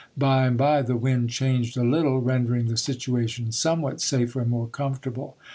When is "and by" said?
0.47-0.81